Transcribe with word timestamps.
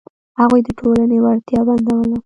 هغوی 0.39 0.61
د 0.67 0.69
ټولنې 0.79 1.17
وړتیا 1.23 1.59
بندوله. 1.67 2.17